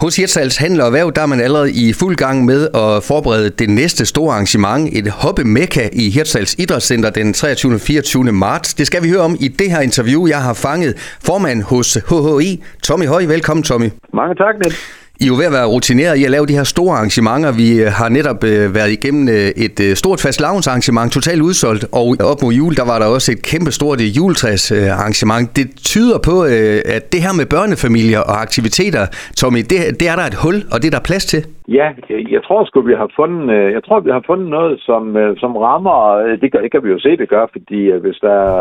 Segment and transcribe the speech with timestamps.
[0.00, 3.50] Hos Hirtshals Handel og Erhverv, der er man allerede i fuld gang med at forberede
[3.50, 7.74] det næste store arrangement, et hoppe mekka i Hirtshals Idrætscenter den 23.
[7.74, 8.32] og 24.
[8.32, 8.74] marts.
[8.74, 10.26] Det skal vi høre om i det her interview.
[10.26, 13.24] Jeg har fanget formand hos HHI, Tommy Høj.
[13.24, 13.90] Velkommen, Tommy.
[14.14, 14.99] Mange tak, Niels.
[15.22, 17.50] I er jo ved at være rutineret i at lave de her store arrangementer.
[17.62, 21.84] Vi øh, har netop øh, været igennem øh, et øh, stort fast arrangement, totalt udsolgt,
[22.00, 25.46] og op mod jul, der var der også et kæmpe stort øh, juletræs øh, arrangement.
[25.58, 29.02] Det tyder på, øh, at det her med børnefamilier og aktiviteter,
[29.40, 31.40] Tommy, det, det er der et hul, og det er der plads til.
[31.78, 31.86] Ja,
[32.36, 35.02] jeg tror sgu, vi har fundet, øh, jeg tror, vi har fundet noget, som,
[35.42, 35.96] som rammer,
[36.42, 38.58] det, gør, det kan vi jo se, det gør, fordi hvis der er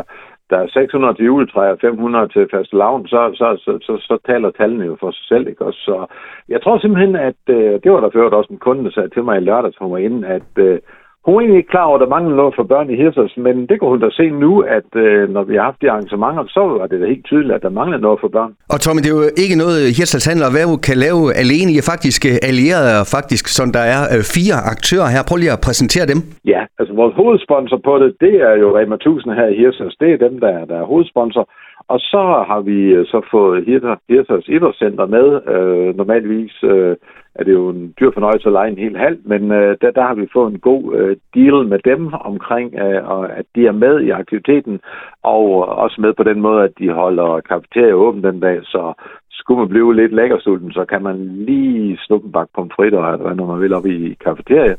[0.50, 4.52] der er 600 til juletræer, 500 til fast lavn, så, så, så, så, så taler
[4.52, 5.48] tallene jo for sig selv.
[5.48, 5.66] Ikke?
[5.66, 6.06] Og så
[6.50, 9.24] jeg tror simpelthen, at øh, det var der før også en kunde, der sagde til
[9.24, 10.80] mig i lørdags, hun var inde, at øh,
[11.30, 13.56] hun er egentlig ikke klar over, at der mangler noget for børn i Hirsers, men
[13.70, 16.62] det kunne hun da se nu, at øh, når vi har haft de arrangementer, så
[16.80, 18.52] var det da helt tydeligt, at der mangler noget for børn.
[18.74, 21.70] Og Tommy, det er jo ikke noget, Hirsals Handel og Værv kan lave alene.
[21.74, 25.22] I er faktisk øh, allierede, faktisk, som der er øh, fire aktører her.
[25.28, 26.20] Prøv lige at præsentere dem.
[26.54, 29.96] Ja, altså vores hovedsponsor på det, det er jo Rema 1000 her i Hirsals.
[30.02, 31.46] Det er dem, der, der er hovedsponsor.
[31.94, 33.66] Og så har vi øh, så fået
[34.10, 35.28] Hirsers Idrætscenter med.
[35.54, 36.96] Øh, normalvis øh,
[37.36, 40.02] er det jo en dyr fornøjelse at lege en hel halv, men øh, der, der
[40.02, 44.02] har vi fået en god øh, deal med dem omkring, øh, at de er med
[44.02, 44.80] i aktiviteten,
[45.24, 48.94] og øh, også med på den måde, at de holder kafeteriet åben den dag, så
[49.32, 51.18] skulle man blive lidt lækkersulten, så kan man
[51.50, 54.78] lige snuppe en bakke pomfritter, eller hvad man vil op i kafeteriet.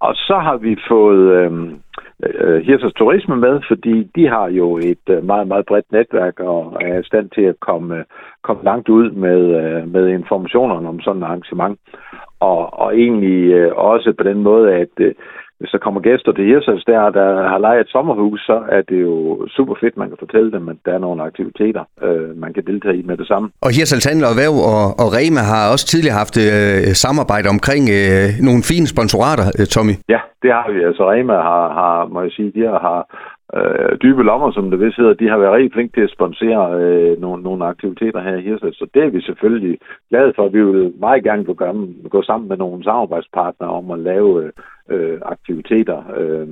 [0.00, 1.52] Og så har vi fået øh,
[2.24, 6.76] øh, Hirsers Turisme med, fordi de har jo et øh, meget, meget bredt netværk og
[6.80, 8.04] er i stand til at komme,
[8.42, 11.78] komme langt ud med, øh, med informationerne om sådan et arrangement.
[12.40, 15.14] Og, og egentlig øh, også på den måde, at øh,
[15.58, 19.00] hvis der kommer gæster til Hirsals der, der har lejet et sommerhus, så er det
[19.08, 22.64] jo super fedt, man kan fortælle dem, at der er nogle aktiviteter, øh, man kan
[22.66, 23.46] deltage i med det samme.
[23.60, 27.84] Og Hirsals Handel og Væv og, og Rema har også tidligere haft øh, samarbejde omkring
[27.98, 29.94] øh, nogle fine sponsorater, øh, Tommy.
[30.14, 30.80] Ja, det har vi.
[30.82, 33.00] Altså Rema har, har må jeg sige, de har,
[33.56, 36.60] øh, dybe lommer, som det vist hedder, de har været rigtig flinke til at sponsere
[36.80, 39.78] øh, nogle, nogle aktiviteter her i Hirsals, så det er vi selvfølgelig
[40.10, 40.48] glade for.
[40.48, 41.54] Vi vil meget gerne gå,
[42.08, 44.52] gå sammen med nogle samarbejdspartnere om at lave
[44.90, 46.48] øh, aktiviteter øh,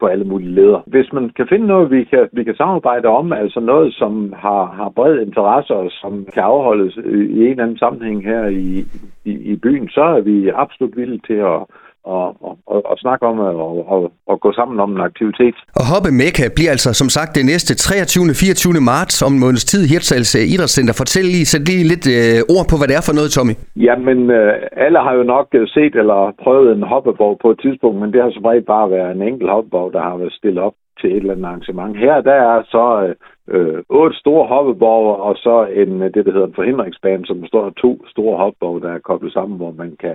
[0.00, 0.80] på alle mulige leder.
[0.86, 4.64] Hvis man kan finde noget, vi kan, vi kan samarbejde om, altså noget, som har,
[4.64, 8.84] har bred interesse og som kan afholdes i en eller anden sammenhæng her i,
[9.24, 11.58] i, i byen, så er vi absolut villige til at
[12.04, 12.26] og,
[12.66, 15.56] og, og snakke om at og, og, og gå sammen om en aktivitet.
[15.78, 18.34] Og Hoppe Mekka bliver altså som sagt det næste 23.
[18.34, 18.80] 24.
[18.92, 20.94] marts om en måneds tid Hirtshals øh, Idrætscenter.
[21.02, 23.54] Fortæl lige, sæt lige lidt øh, ord på, hvad det er for noget, Tommy.
[23.86, 24.52] Jamen, øh,
[24.84, 28.22] alle har jo nok øh, set eller prøvet en hoppeborg på et tidspunkt, men det
[28.22, 31.16] har som regel bare været en enkelt hoppeborg, der har været stillet op til et
[31.16, 31.96] eller andet arrangement.
[32.04, 33.14] Her der er så
[33.54, 37.72] øh, otte store hoppeborger, og så en, det, der hedder en forhindringsbane, som består af
[37.72, 40.14] to store hoppeborger, der er koblet sammen, hvor man kan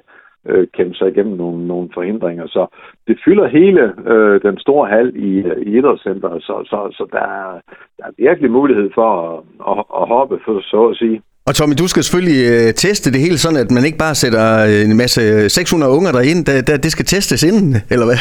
[0.49, 2.47] øh, kæmpe sig igennem nogle, nogle forhindringer.
[2.47, 2.63] Så
[3.07, 3.83] det fylder hele
[4.13, 5.31] øh, den store hal i,
[5.67, 7.51] i idrætscenteret, så, så, så der, er,
[7.97, 9.33] der er virkelig mulighed for at,
[9.71, 11.21] at, at hoppe, for så at sige.
[11.47, 14.45] Og Tommy, du skal selvfølgelig øh, teste det hele sådan, at man ikke bare sætter
[14.69, 16.45] øh, en masse øh, 600 unger derind.
[16.45, 18.19] Der, der, det skal testes inden, eller hvad?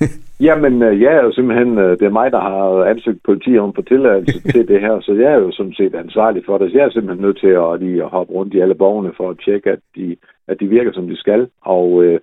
[0.40, 3.72] Jamen, øh, jeg er jo simpelthen, øh, det er mig, der har ansøgt politi om
[3.72, 6.70] på tilladelse til det her, så jeg er jo sådan set ansvarlig for det.
[6.70, 9.30] Så jeg er simpelthen nødt til at lige at hoppe rundt i alle borgerne for
[9.30, 10.16] at tjekke, at de,
[10.48, 11.48] at de virker, som de skal.
[11.62, 12.20] Og øh,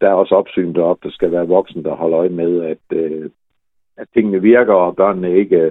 [0.00, 3.30] der er også opsyn deroppe, der skal være voksen, der holder øje med, at, øh,
[3.96, 5.70] at tingene virker, og børnene ikke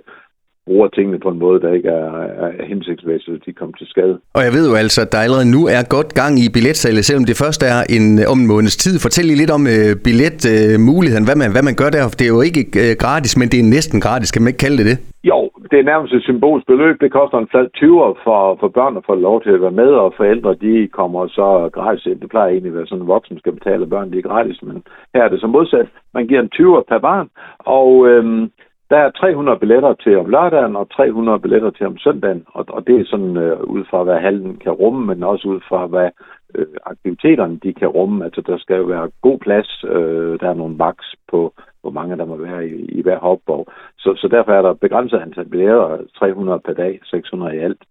[0.68, 2.10] bruger tingene på en måde, der ikke er,
[2.46, 4.20] er hensigtsmæssigt, at de kommer til skade.
[4.38, 7.26] Og jeg ved jo altså, at der allerede nu er godt gang i billetsalget, selvom
[7.26, 8.96] det først er en, om en måneds tid.
[9.06, 12.04] Fortæl lige lidt om uh, billetmuligheden, uh, hvad, man, hvad man gør der.
[12.20, 14.32] Det er jo ikke uh, gratis, men det er næsten gratis.
[14.32, 14.98] Kan man ikke kalde det det?
[15.32, 15.40] Jo,
[15.72, 16.96] det er nærmest et symbolsk beløb.
[17.02, 19.92] Det koster en flad 20 for, for børn at få lov til at være med,
[20.04, 22.20] og forældre de kommer så gratis ind.
[22.22, 24.84] Det plejer egentlig at være sådan, at voksen skal betale børn, de er gratis, men
[25.14, 25.88] her er det så modsat.
[26.14, 27.28] Man giver en 20 per barn,
[27.60, 28.52] og øhm,
[28.90, 32.88] der er 300 billetter til om lørdagen og 300 billetter til om søndagen, og, og
[32.88, 36.10] det er sådan øh, ud fra, hvad hallen kan rumme, men også ud fra, hvad
[36.56, 38.26] øh, aktiviteterne de kan rumme.
[38.26, 39.84] Altså, der skal jo være god plads.
[39.88, 43.68] Øh, der er nogle maks på, hvor mange der må være i, i hver hopborg.
[43.98, 47.82] Så, så derfor er der begrænset antal billetter, 300 per dag, 600 i alt.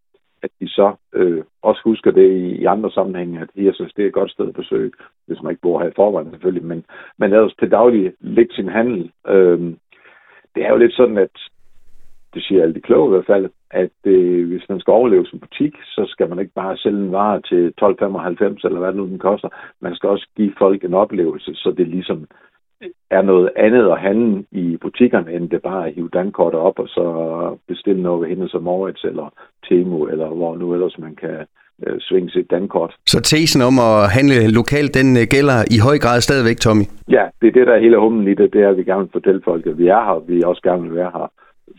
[0.44, 4.08] at de så øh, også husker det i, i andre sammenhænge, at Hirsus det er
[4.08, 4.92] et godt sted at besøge,
[5.28, 6.86] hvis man ikke bor her i forvejen selvfølgelig, men,
[7.18, 9.12] men ellers til daglig lægge sin handel.
[9.28, 9.60] Øh,
[10.56, 11.38] det er jo lidt sådan, at
[12.34, 15.40] det siger alle de kloge i hvert fald, at øh, hvis man skal overleve som
[15.40, 19.20] butik, så skal man ikke bare sælge en vare til 12,95 eller hvad nu den
[19.20, 19.50] koster.
[19.82, 22.28] Man skal også give folk en oplevelse, så det ligesom
[23.12, 26.88] er noget andet at handle i butikkerne, end det bare at hive dankortet op og
[26.88, 27.06] så
[27.68, 29.34] bestille noget ved hende som Moritz eller
[29.70, 31.38] Temo, eller hvor nu ellers man kan
[31.88, 32.96] øh, svinge sit dankort.
[33.06, 36.86] Så tesen om at handle lokalt, den øh, gælder i høj grad stadigvæk, Tommy?
[37.10, 39.04] Ja, det er det, der er hele humlen i det, det er, at vi gerne
[39.04, 41.32] vil fortælle folk, at vi er her, og vi også gerne vil være her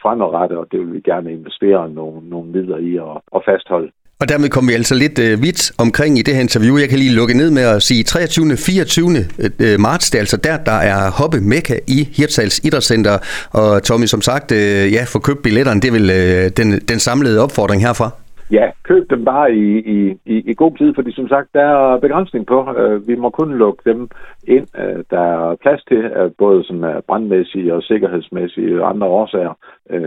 [0.02, 3.90] fremadrettet, og det vil vi gerne investere nogle, nogle midler i og, og fastholde.
[4.20, 6.76] Og dermed kommer vi altså lidt øh, vidt omkring i det her interview.
[6.76, 8.56] Jeg kan lige lukke ned med at sige 23.
[8.56, 9.08] 24.
[9.38, 13.18] Øh, øh, marts, det er altså der, der er Hoppe Mekka i Hirtshals Idrætscenter.
[13.52, 16.98] Og Tommy, som sagt, øh, ja, få købt billetterne, det er vel øh, den, den
[16.98, 18.10] samlede opfordring herfra?
[18.50, 22.00] Ja, køb dem bare i, i, i, i god tid, fordi som sagt, der er
[22.00, 22.58] begrænsning på.
[22.78, 24.08] Øh, vi må kun lukke dem
[24.44, 24.66] ind.
[24.82, 29.54] Øh, der er plads til, øh, både som brandmæssige og sikkerhedsmæssige og andre årsager.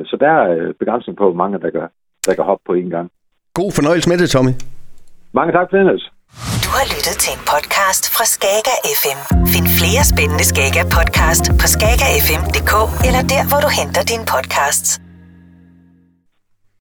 [0.10, 1.88] Så der er begrænsning på, hvor mange der kan,
[2.26, 3.10] der kan hoppe på en gang.
[3.54, 4.54] God fornøjelse med det, Tommy.
[5.34, 6.04] Mange tak, Dennis.
[6.66, 9.20] Du har lyttet til en podcast fra Skager FM.
[9.54, 12.74] Find flere spændende Skager podcast på skagerfm.dk
[13.08, 15.11] eller der, hvor du henter dine podcasts.